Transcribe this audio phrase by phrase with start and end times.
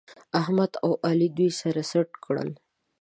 [0.41, 2.49] احمد او علي دوی سره سټ کړل